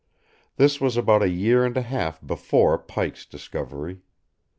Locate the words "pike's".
2.79-3.23